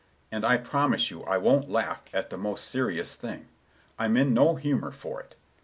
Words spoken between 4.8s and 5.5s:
for it.